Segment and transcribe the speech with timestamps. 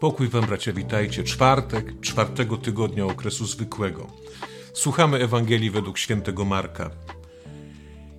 [0.00, 1.24] Pokój wam, bracia, witajcie.
[1.24, 4.06] Czwartek, czwartego tygodnia okresu zwykłego.
[4.74, 6.90] Słuchamy Ewangelii według świętego Marka.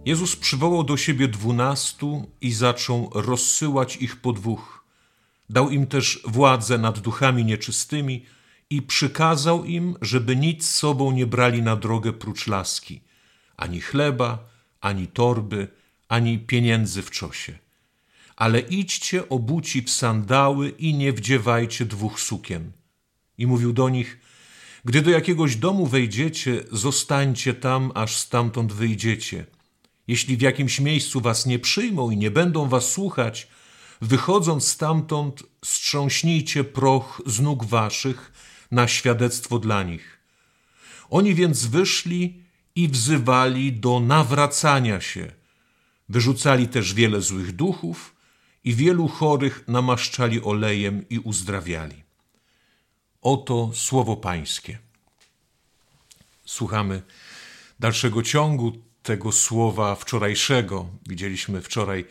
[0.05, 4.83] Jezus przywołał do siebie dwunastu i zaczął rozsyłać ich po dwóch.
[5.49, 8.25] Dał im też władzę nad duchami nieczystymi
[8.69, 13.01] i przykazał im, żeby nic z sobą nie brali na drogę prócz laski,
[13.57, 14.47] ani chleba,
[14.81, 15.67] ani torby,
[16.07, 17.68] ani pieniędzy w czosie
[18.39, 22.71] ale idźcie obuci w sandały i nie wdziewajcie dwóch sukien.
[23.37, 24.19] I mówił do nich,
[24.85, 29.45] gdy do jakiegoś domu wejdziecie, zostańcie tam, aż stamtąd wyjdziecie.
[30.07, 33.47] Jeśli w jakimś miejscu was nie przyjmą i nie będą was słuchać,
[34.01, 38.31] wychodząc stamtąd, strząśnijcie proch z nóg waszych
[38.71, 40.19] na świadectwo dla nich.
[41.09, 42.43] Oni więc wyszli
[42.75, 45.31] i wzywali do nawracania się.
[46.09, 48.18] Wyrzucali też wiele złych duchów
[48.63, 52.03] i wielu chorych namaszczali olejem i uzdrawiali.
[53.21, 54.79] Oto słowo Pańskie.
[56.45, 57.01] Słuchamy
[57.79, 58.71] dalszego ciągu
[59.03, 60.89] tego słowa wczorajszego.
[61.09, 62.05] Widzieliśmy wczoraj,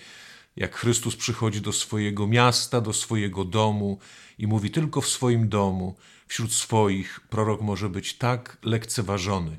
[0.56, 3.98] jak Chrystus przychodzi do swojego miasta, do swojego domu
[4.38, 5.96] i mówi tylko w swoim domu,
[6.26, 9.58] wśród swoich, prorok może być tak lekceważony.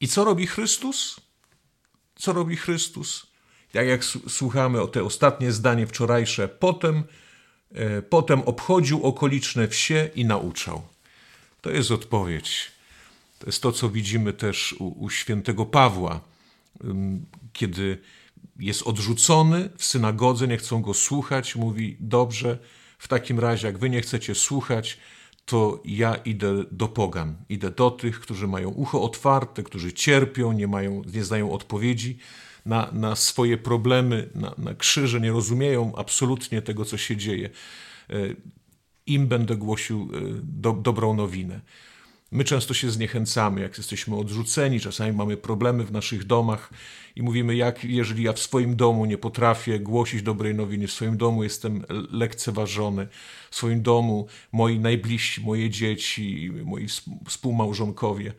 [0.00, 1.20] I co robi Chrystus?
[2.14, 3.31] Co robi Chrystus?
[3.72, 7.04] Tak jak słuchamy o te ostatnie zdanie wczorajsze, potem,
[7.74, 10.82] e, potem obchodził okoliczne wsie i nauczał.
[11.60, 12.72] To jest odpowiedź.
[13.38, 16.20] To jest to, co widzimy też u, u świętego Pawła,
[17.52, 17.98] kiedy
[18.58, 22.58] jest odrzucony w synagodze, nie chcą go słuchać, mówi: Dobrze,
[22.98, 24.98] w takim razie, jak wy nie chcecie słuchać,
[25.44, 27.36] to ja idę do pogan.
[27.48, 32.18] Idę do tych, którzy mają ucho otwarte, którzy cierpią, nie, mają, nie znają odpowiedzi
[32.66, 37.50] na, na swoje problemy, na, na krzyże, nie rozumieją absolutnie tego, co się dzieje.
[38.10, 38.14] E,
[39.06, 41.60] Im będę głosił e, do, dobrą nowinę.
[42.32, 46.70] My często się zniechęcamy, jak jesteśmy odrzuceni, czasami mamy problemy w naszych domach
[47.16, 51.16] i mówimy, jak jeżeli ja w swoim domu nie potrafię głosić dobrej nowiny, w swoim
[51.16, 53.08] domu jestem lekceważony,
[53.50, 56.86] w swoim domu moi najbliżsi, moje dzieci, moi
[57.28, 58.32] współmałżonkowie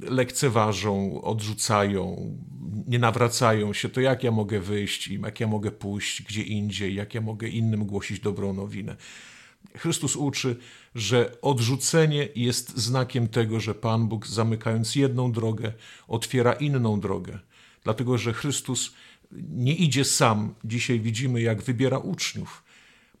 [0.00, 2.34] lekceważą, odrzucają,
[2.86, 6.94] nie nawracają się, to jak ja mogę wyjść im, jak ja mogę pójść gdzie indziej,
[6.94, 8.96] jak ja mogę innym głosić dobrą nowinę.
[9.76, 10.56] Chrystus uczy,
[10.94, 15.72] że odrzucenie jest znakiem tego, że Pan Bóg, zamykając jedną drogę,
[16.08, 17.38] otwiera inną drogę.
[17.84, 18.92] Dlatego, że Chrystus
[19.32, 20.54] nie idzie sam.
[20.64, 22.62] Dzisiaj widzimy, jak wybiera uczniów.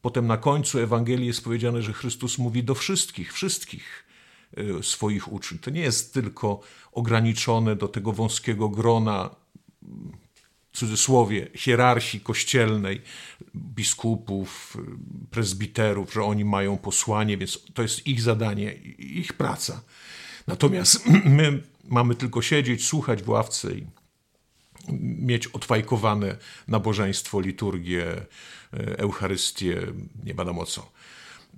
[0.02, 4.11] Potem na końcu Ewangelii jest powiedziane, że Chrystus mówi do wszystkich, wszystkich Y,
[4.82, 5.62] swoich uczniów.
[5.62, 6.60] To nie jest tylko
[6.92, 9.30] ograniczone do tego wąskiego grona,
[10.72, 13.02] w cudzysłowie, hierarchii kościelnej,
[13.56, 14.76] biskupów,
[15.30, 19.82] prezbiterów, że oni mają posłanie, więc to jest ich zadanie, ich praca.
[20.46, 23.86] Natomiast my mamy tylko siedzieć, słuchać w ławce i
[25.18, 26.36] mieć odfajkowane
[26.68, 28.16] nabożeństwo, liturgię,
[28.74, 29.80] y, Eucharystię,
[30.24, 30.92] nie wiadomo co.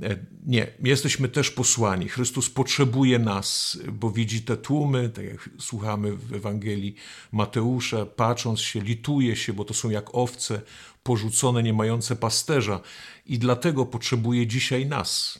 [0.02, 0.16] E,
[0.46, 2.08] nie, jesteśmy też posłani.
[2.08, 6.94] Chrystus potrzebuje nas, bo widzi te tłumy, tak jak słuchamy w Ewangelii
[7.32, 10.60] Mateusza, patrząc się, lituje się, bo to są jak owce
[11.02, 12.80] porzucone, nie mające pasterza
[13.26, 15.38] i dlatego potrzebuje dzisiaj nas.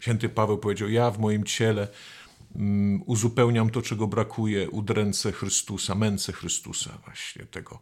[0.00, 1.88] Święty Paweł powiedział: Ja w moim ciele
[2.58, 7.80] Mm, uzupełniam to, czego brakuje udręce Chrystusa, męce Chrystusa, właśnie tego,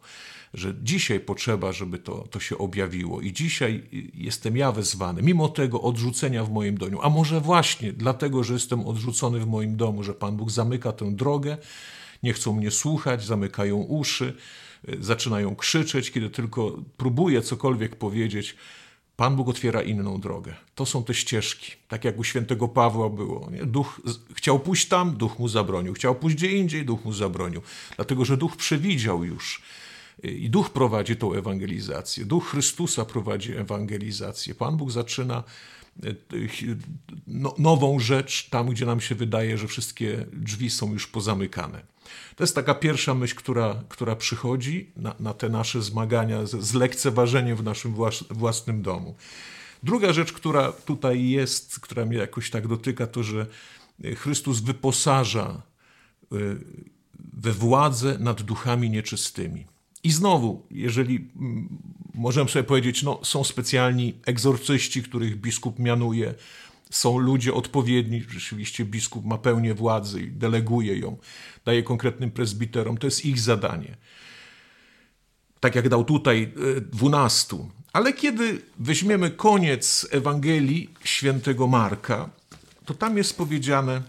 [0.53, 3.21] że dzisiaj potrzeba, żeby to, to się objawiło.
[3.21, 3.83] I dzisiaj
[4.13, 8.87] jestem ja wezwany, mimo tego odrzucenia w moim domu, a może właśnie dlatego, że jestem
[8.87, 11.57] odrzucony w moim domu, że Pan Bóg zamyka tę drogę,
[12.23, 14.33] nie chcą mnie słuchać, zamykają uszy,
[14.89, 18.55] y, zaczynają krzyczeć, kiedy tylko próbuję cokolwiek powiedzieć
[19.15, 20.55] Pan Bóg otwiera inną drogę.
[20.75, 23.49] To są te ścieżki, tak jak u świętego Pawła było.
[23.51, 23.65] Nie?
[23.65, 24.01] Duch
[24.33, 25.93] chciał pójść tam, duch mu zabronił.
[25.93, 27.61] Chciał pójść gdzie indziej, duch mu zabronił.
[27.95, 29.61] Dlatego, że duch przewidział już.
[30.23, 32.25] I duch prowadzi tą ewangelizację.
[32.25, 34.55] Duch Chrystusa prowadzi ewangelizację.
[34.55, 35.43] Pan Bóg zaczyna
[37.27, 41.81] no, nową rzecz tam, gdzie nam się wydaje, że wszystkie drzwi są już pozamykane.
[42.35, 46.73] To jest taka pierwsza myśl, która, która przychodzi na, na te nasze zmagania z, z
[46.73, 47.95] lekceważeniem w naszym
[48.29, 49.15] własnym domu.
[49.83, 53.45] Druga rzecz, która tutaj jest, która mnie jakoś tak dotyka, to że
[54.15, 55.61] Chrystus wyposaża
[57.33, 59.65] we władzę nad duchami nieczystymi.
[60.03, 61.31] I znowu, jeżeli
[62.17, 66.33] możemy sobie powiedzieć, no, są specjalni egzorcyści, których biskup mianuje,
[66.89, 71.17] są ludzie odpowiedni, rzeczywiście biskup ma pełnię władzy i deleguje ją,
[71.65, 73.97] daje konkretnym prezbiterom, to jest ich zadanie.
[75.59, 77.69] tak jak dał tutaj e, dwunastu.
[77.93, 82.29] Ale kiedy weźmiemy koniec Ewangelii świętego Marka,
[82.85, 84.01] to tam jest powiedziane,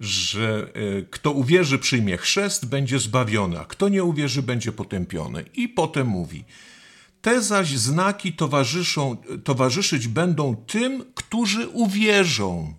[0.00, 5.44] że e, kto uwierzy, przyjmie chrzest, będzie zbawiony, a kto nie uwierzy, będzie potępiony.
[5.54, 6.44] I potem mówi,
[7.22, 12.74] te zaś znaki towarzyszą, towarzyszyć będą tym, którzy uwierzą,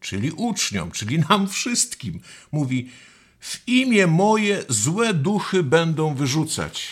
[0.00, 2.20] czyli uczniom, czyli nam wszystkim.
[2.52, 2.90] Mówi,
[3.40, 6.88] w imię moje złe duchy będą wyrzucać.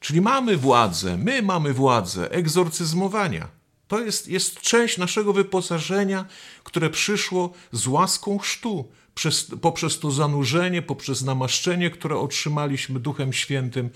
[0.00, 3.57] Czyli mamy władzę, my mamy władzę egzorcyzmowania.
[3.88, 6.24] To jest, jest część naszego wyposażenia,
[6.64, 13.90] które przyszło z łaską chrztu, przez, poprzez to zanurzenie, poprzez namaszczenie, które otrzymaliśmy Duchem Świętym.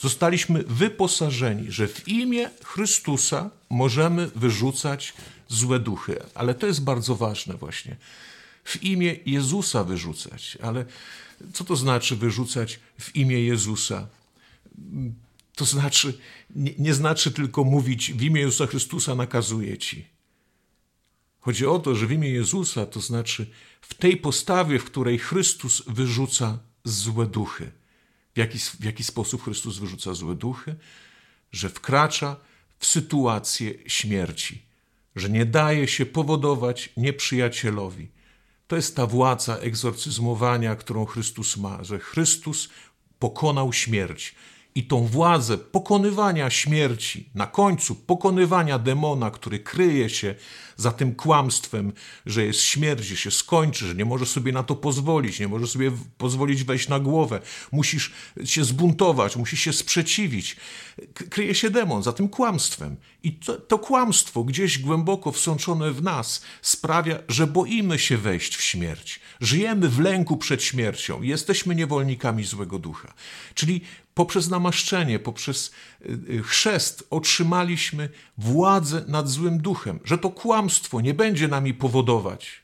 [0.00, 5.12] Zostaliśmy wyposażeni, że w imię Chrystusa możemy wyrzucać
[5.48, 6.22] złe duchy.
[6.34, 7.96] Ale to jest bardzo ważne właśnie.
[8.64, 10.58] W imię Jezusa wyrzucać.
[10.62, 10.84] Ale
[11.52, 14.06] co to znaczy wyrzucać w imię Jezusa?
[15.58, 16.18] To znaczy,
[16.50, 20.06] nie, nie znaczy tylko mówić w imię Jezusa Chrystusa nakazuję ci.
[21.40, 23.50] Chodzi o to, że w imię Jezusa to znaczy
[23.80, 27.72] w tej postawie, w której Chrystus wyrzuca złe duchy.
[28.34, 30.76] W jaki, w jaki sposób Chrystus wyrzuca złe duchy?
[31.52, 32.36] Że wkracza
[32.78, 34.62] w sytuację śmierci,
[35.16, 38.08] że nie daje się powodować nieprzyjacielowi.
[38.66, 42.68] To jest ta władza egzorcyzmowania, którą Chrystus ma, że Chrystus
[43.18, 44.34] pokonał śmierć
[44.78, 50.34] i tą władzę pokonywania śmierci, na końcu pokonywania demona, który kryje się
[50.76, 51.92] za tym kłamstwem,
[52.26, 55.66] że jest śmierć, że się skończy, że nie może sobie na to pozwolić, nie może
[55.66, 57.40] sobie pozwolić wejść na głowę,
[57.72, 58.12] musisz
[58.44, 60.56] się zbuntować, musisz się sprzeciwić.
[61.30, 62.96] Kryje się demon za tym kłamstwem.
[63.22, 68.62] I to, to kłamstwo gdzieś głęboko wsączone w nas sprawia, że boimy się wejść w
[68.62, 69.20] śmierć.
[69.40, 71.22] Żyjemy w lęku przed śmiercią.
[71.22, 73.14] Jesteśmy niewolnikami złego ducha.
[73.54, 73.80] Czyli
[74.18, 75.70] poprzez namaszczenie, poprzez
[76.00, 82.62] y, y, chrzest otrzymaliśmy władzę nad złym duchem, że to kłamstwo nie będzie nami powodować.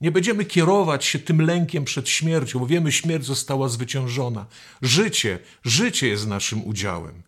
[0.00, 4.46] Nie będziemy kierować się tym lękiem przed śmiercią, bo wiemy, śmierć została zwyciężona.
[4.82, 7.22] Życie, życie jest naszym udziałem.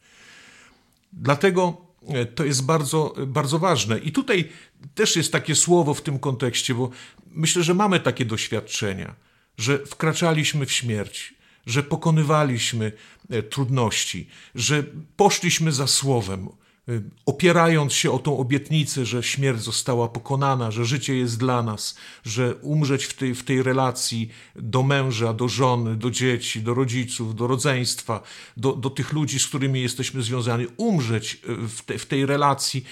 [1.13, 1.77] Dlatego
[2.09, 3.99] e, to jest bardzo, bardzo ważne.
[3.99, 4.49] I tutaj
[4.95, 6.91] też jest takie słowo w tym kontekście, bo
[7.27, 9.15] myślę, że mamy takie doświadczenia,
[9.59, 11.34] że wkraczaliśmy w śmierć,
[11.67, 12.93] że pokonywaliśmy
[13.31, 14.85] e, trudności, że
[15.17, 16.49] poszliśmy za słowem,
[16.89, 16.93] e,
[17.27, 22.55] opierając się o tą obietnicę, że śmierć została pokonana, że życie jest dla nas, że
[22.55, 27.47] umrzeć w tej, w tej relacji do męża, do żony, do dzieci, do rodziców, do
[27.47, 28.23] rodzeństwa,
[28.57, 32.85] do, do tych ludzi, z którymi jesteśmy związani, umrzeć e, w, te, w tej relacji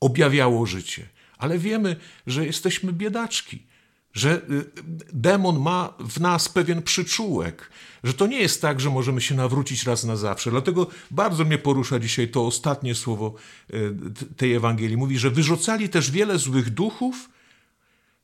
[0.00, 1.08] objawiało życie.
[1.38, 1.96] Ale wiemy,
[2.26, 3.67] że jesteśmy biedaczki,
[4.12, 4.70] że y,
[5.12, 7.70] demon ma w nas pewien przyczółek,
[8.04, 10.50] że to nie jest tak, że możemy się nawrócić raz na zawsze.
[10.50, 13.34] Dlatego bardzo mnie porusza dzisiaj to ostatnie słowo
[13.74, 13.94] y,
[14.36, 14.96] tej Ewangelii.
[14.96, 17.30] Mówi, że wyrzucali też wiele złych duchów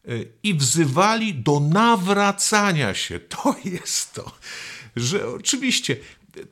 [0.08, 3.20] y, i wzywali do nawracania się.
[3.34, 4.32] To jest to,
[4.96, 5.96] że oczywiście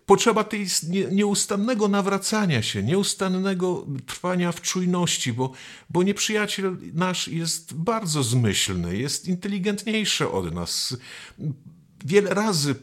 [0.06, 0.66] potrzeba tej
[1.10, 5.52] nieustannego nawracania się, nieustannego trwania w czujności, bo,
[5.90, 10.96] bo nieprzyjaciel nasz jest bardzo zmyślny, jest inteligentniejszy od nas.
[12.04, 12.74] Wiele razy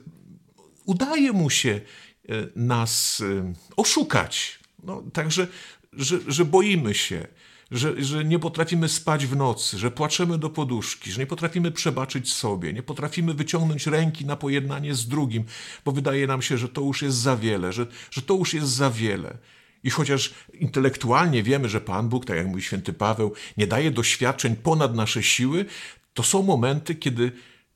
[0.86, 1.82] udaje mu się
[2.30, 4.60] e, nas e, oszukać.
[4.84, 5.48] No, także,
[5.94, 7.28] że, że boimy się
[7.72, 12.34] że, że nie potrafimy spać w nocy, że płaczemy do poduszki, że nie potrafimy przebaczyć
[12.34, 15.44] sobie, nie potrafimy wyciągnąć ręki na pojednanie z drugim,
[15.86, 18.68] bo wydaje nam się, że to już jest za wiele, że, że to już jest
[18.68, 19.38] za wiele.
[19.84, 24.56] I chociaż intelektualnie wiemy, że Pan Bóg, tak jak mówi święty Paweł, nie daje doświadczeń
[24.56, 25.66] ponad nasze siły,
[26.14, 27.32] to są momenty, kiedy,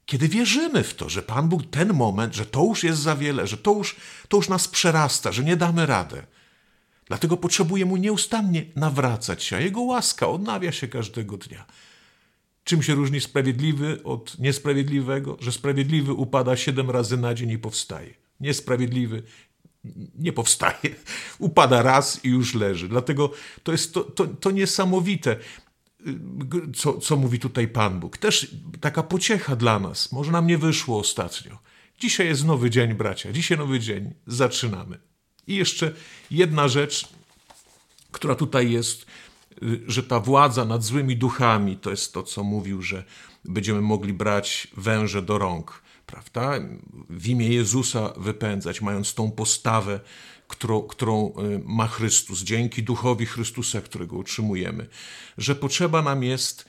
[0.06, 3.48] kiedy wierzymy w to, że Pan Bóg ten moment, że to już jest za wiele,
[3.48, 3.96] że to już,
[4.28, 6.24] to już nas przerasta, że nie damy radę.
[7.06, 11.66] Dlatego potrzebuje mu nieustannie nawracać się, a jego łaska odnawia się każdego dnia.
[12.64, 15.38] Czym się różni sprawiedliwy od niesprawiedliwego?
[15.40, 18.14] Że sprawiedliwy upada siedem razy na dzień i powstaje.
[18.40, 19.24] Niesprawiedliwy
[20.16, 20.96] nie powstaje.
[21.40, 22.90] Upada raz i już leży.
[22.90, 23.32] Dlatego
[23.64, 25.36] to jest to, to, to niesamowite,
[26.76, 28.18] co, co mówi tutaj Pan Bóg.
[28.18, 30.12] Też taka pociecha dla nas.
[30.12, 31.60] Może nam nie wyszło ostatnio.
[32.00, 33.32] Dzisiaj jest nowy dzień, bracia.
[33.32, 34.14] Dzisiaj nowy dzień.
[34.28, 35.13] Zaczynamy.
[35.48, 35.94] I jeszcze
[36.32, 37.08] jedna rzecz,
[38.12, 39.06] która tutaj jest,
[39.64, 43.04] y, że ta władza nad złymi duchami to jest to, co mówił, że
[43.46, 46.52] będziemy mogli brać węże do rąk, prawda?
[47.10, 50.00] W imię Jezusa wypędzać, mając tą postawę,
[50.48, 54.88] którą, którą y, ma Chrystus, dzięki duchowi Chrystusa, którego utrzymujemy,
[55.38, 56.66] że potrzeba nam jest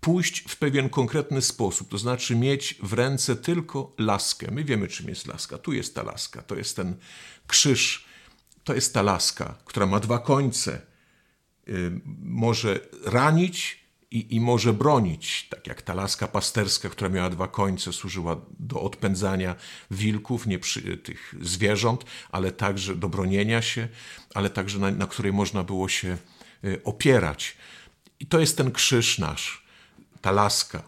[0.00, 4.50] pójść w pewien konkretny sposób, to znaczy mieć w ręce tylko laskę.
[4.50, 5.58] My wiemy, czym jest laska.
[5.58, 6.96] Tu jest ta laska, to jest ten
[7.46, 8.06] krzyż,
[8.64, 10.80] to jest ta laska, która ma dwa końce.
[12.22, 17.92] Może ranić i, i może bronić, tak jak ta laska pasterska, która miała dwa końce,
[17.92, 19.54] służyła do odpędzania
[19.90, 23.88] wilków, nie przy, tych zwierząt, ale także do bronienia się,
[24.34, 26.18] ale także na, na której można było się
[26.64, 27.56] y, opierać.
[28.20, 29.64] I to jest ten krzyż nasz,
[30.20, 30.82] ta laska.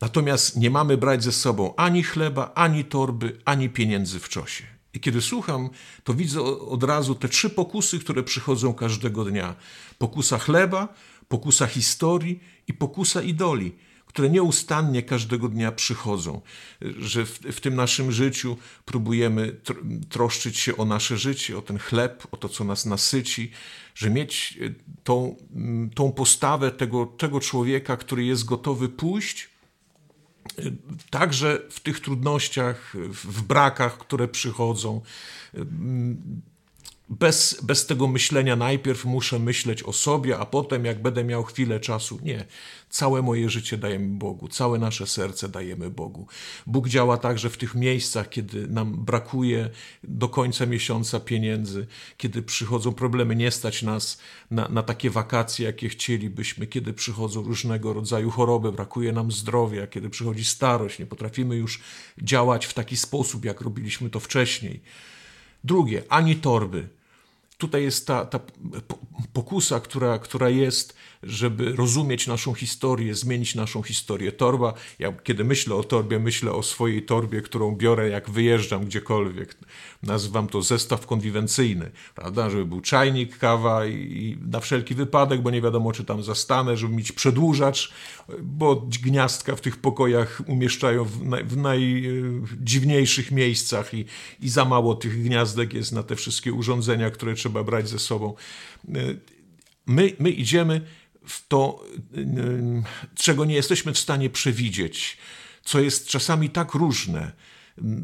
[0.00, 4.64] Natomiast nie mamy brać ze sobą ani chleba, ani torby, ani pieniędzy w czosie.
[4.94, 5.70] I kiedy słucham,
[6.04, 9.54] to widzę od razu te trzy pokusy, które przychodzą każdego dnia:
[9.98, 10.88] pokusa chleba,
[11.28, 13.76] pokusa historii i pokusa idoli,
[14.10, 16.40] które nieustannie każdego dnia przychodzą.
[16.98, 19.56] Że w, w tym naszym życiu próbujemy
[20.08, 23.50] troszczyć się o nasze życie, o ten chleb, o to, co nas nasyci,
[23.94, 24.74] że mieć e,
[25.04, 25.36] tą,
[25.94, 29.48] tą postawę tego, tego człowieka, który jest gotowy pójść
[30.58, 30.62] e,
[31.10, 35.00] także w tych trudnościach, w brakach, które przychodzą,
[37.10, 41.80] bez, bez tego myślenia najpierw muszę myśleć o sobie, a potem jak będę miał chwilę
[41.80, 42.18] czasu.
[42.22, 42.44] Nie.
[42.90, 46.26] Całe moje życie dajemy Bogu, całe nasze serce dajemy Bogu.
[46.66, 49.70] Bóg działa także w tych miejscach, kiedy nam brakuje
[50.04, 51.86] do końca miesiąca pieniędzy,
[52.16, 54.18] kiedy przychodzą problemy, nie stać nas
[54.50, 60.10] na, na takie wakacje, jakie chcielibyśmy, kiedy przychodzą różnego rodzaju choroby, brakuje nam zdrowia, kiedy
[60.10, 61.80] przychodzi starość, nie potrafimy już
[62.22, 64.80] działać w taki sposób, jak robiliśmy to wcześniej.
[65.64, 66.99] Drugie, ani torby
[67.60, 68.40] tutaj jest ta, ta
[69.32, 74.32] pokusa, która, która jest, żeby rozumieć naszą historię, zmienić naszą historię.
[74.32, 79.54] Torba, ja kiedy myślę o torbie, myślę o swojej torbie, którą biorę jak wyjeżdżam gdziekolwiek.
[80.02, 85.50] Nazywam to zestaw konwiwencyjny, prawda, żeby był czajnik, kawa i, i na wszelki wypadek, bo
[85.50, 87.92] nie wiadomo, czy tam zastanę, żeby mieć przedłużacz,
[88.42, 94.04] bo gniazdka w tych pokojach umieszczają w, naj, w najdziwniejszych miejscach i,
[94.40, 98.34] i za mało tych gniazdek jest na te wszystkie urządzenia, które trzeba brać ze sobą.
[99.86, 100.80] My, my idziemy
[101.26, 101.84] w to,
[103.14, 105.18] czego nie jesteśmy w stanie przewidzieć,
[105.64, 107.32] co jest czasami tak różne,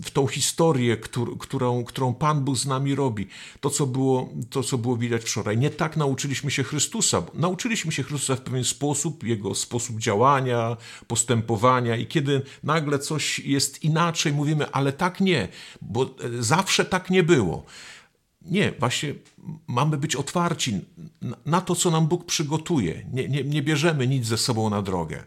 [0.05, 0.97] w tą historię,
[1.39, 3.29] którą, którą Pan Bóg z nami robi.
[3.61, 5.59] To co, było, to, co było widać wczoraj.
[5.59, 7.23] Nie tak nauczyliśmy się Chrystusa.
[7.35, 13.85] Nauczyliśmy się Chrystusa w pewien sposób, Jego sposób działania, postępowania i kiedy nagle coś jest
[13.85, 15.49] inaczej, mówimy, ale tak nie,
[15.83, 16.09] bo e,
[16.43, 17.65] zawsze tak nie było.
[18.47, 19.15] Nie, właśnie
[19.67, 20.81] mamy być otwarci
[21.47, 23.07] na to, co nam Bóg przygotuje.
[23.13, 25.25] Nie, nie, nie bierzemy nic ze sobą na drogę,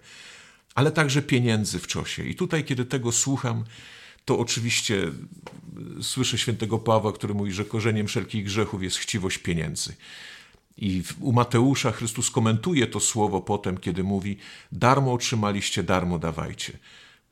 [0.76, 2.24] ale także pieniędzy w czosie.
[2.24, 3.64] I tutaj, kiedy tego słucham,
[4.26, 5.12] to oczywiście
[6.02, 9.96] słyszę świętego Pawła, który mówi, że korzeniem wszelkich grzechów jest chciwość pieniędzy.
[10.78, 14.38] I u Mateusza Chrystus komentuje to słowo potem, kiedy mówi:
[14.72, 16.74] Darmo otrzymaliście, darmo dawajcie.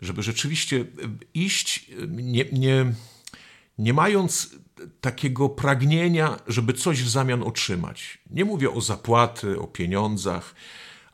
[0.01, 0.85] Żeby rzeczywiście
[1.33, 2.93] iść, nie, nie,
[3.77, 4.49] nie mając
[5.01, 8.17] takiego pragnienia, żeby coś w zamian otrzymać.
[8.29, 10.55] Nie mówię o zapłaty, o pieniądzach,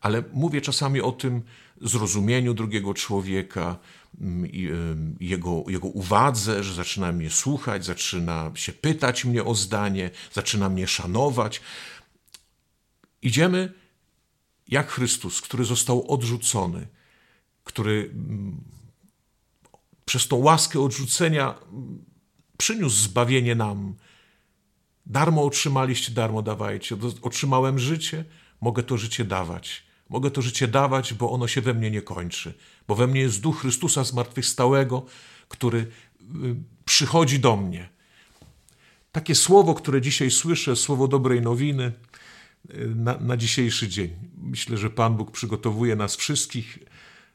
[0.01, 1.41] ale mówię czasami o tym
[1.81, 3.77] zrozumieniu drugiego człowieka,
[4.21, 10.69] mm, jego, jego uwadze, że zaczyna mnie słuchać, zaczyna się pytać mnie o zdanie, zaczyna
[10.69, 11.61] mnie szanować.
[13.21, 13.73] Idziemy
[14.67, 16.87] jak Chrystus, który został odrzucony,
[17.63, 18.61] który mm,
[20.05, 21.55] przez tą łaskę odrzucenia
[22.57, 23.95] przyniósł zbawienie nam.
[25.05, 26.97] Darmo otrzymaliście, darmo dawajcie.
[27.21, 28.25] Otrzymałem życie,
[28.61, 29.83] mogę to życie dawać.
[30.09, 32.53] Mogę to życie dawać, bo ono się we mnie nie kończy.
[32.87, 35.05] Bo we mnie jest duch Chrystusa zmartwychwstałego,
[35.47, 35.85] który y,
[36.85, 37.89] przychodzi do mnie.
[39.11, 41.91] Takie słowo, które dzisiaj słyszę, słowo dobrej nowiny
[42.69, 44.09] y, na, na dzisiejszy dzień.
[44.37, 46.79] Myślę, że Pan Bóg przygotowuje nas wszystkich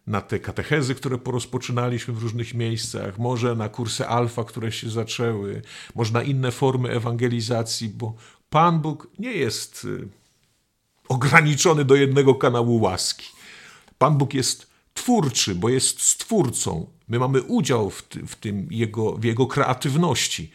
[0.09, 5.63] na te katechezy, które porozpoczynaliśmy w różnych miejscach, może na kursy alfa, które się zaczęły,
[5.95, 8.15] może na inne formy ewangelizacji, bo
[8.51, 10.09] Pan Bóg nie jest y,
[11.09, 13.27] ograniczony do jednego kanału łaski.
[13.99, 16.87] Pan Bóg jest twórczy, bo jest stwórcą.
[17.09, 20.51] My mamy udział w, ty, w tym jego, w jego kreatywności.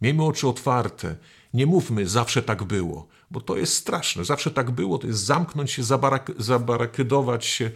[0.00, 1.16] Miejmy oczy otwarte.
[1.54, 4.24] Nie mówmy, zawsze tak było bo to jest straszne.
[4.24, 7.70] Zawsze tak było, to jest zamknąć się, zabarak zabarakydować się.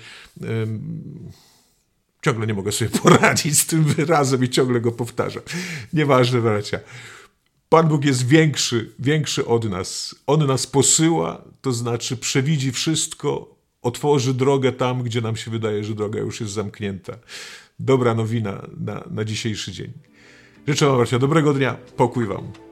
[2.22, 5.42] Ciągle nie mogę sobie poradzić z tym wyrazem i ciągle go powtarzam.
[5.92, 6.80] Nieważne, bracia.
[7.68, 10.14] Pan Bóg jest większy, większy od nas.
[10.26, 15.94] On nas posyła, to znaczy przewidzi wszystko, otworzy drogę tam, gdzie nam się wydaje, że
[15.94, 17.18] droga już jest zamknięta.
[17.80, 19.92] Dobra nowina na, na dzisiejszy dzień.
[20.68, 21.76] Życzę Wam, bracia, dobrego dnia.
[21.96, 22.67] Pokój Wam.